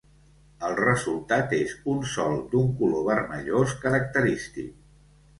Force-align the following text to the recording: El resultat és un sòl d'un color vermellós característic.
El 0.67 0.71
resultat 0.77 1.51
és 1.57 1.75
un 1.91 1.99
sòl 2.13 2.33
d'un 2.53 2.71
color 2.79 3.03
vermellós 3.09 3.75
característic. 3.83 4.73